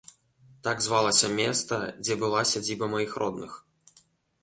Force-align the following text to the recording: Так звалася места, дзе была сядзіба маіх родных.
Так 0.67 0.81
звалася 0.85 1.29
места, 1.41 1.81
дзе 2.07 2.19
была 2.25 2.41
сядзіба 2.55 2.93
маіх 2.99 3.11
родных. 3.25 3.51